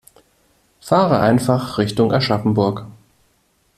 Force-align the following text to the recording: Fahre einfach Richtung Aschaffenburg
Fahre 0.81 1.19
einfach 1.19 1.77
Richtung 1.77 2.11
Aschaffenburg 2.11 2.87